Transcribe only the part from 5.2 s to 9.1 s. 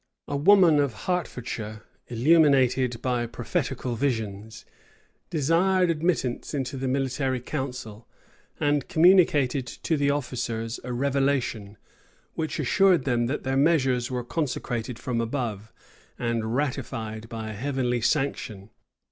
desired admittance into the military council, and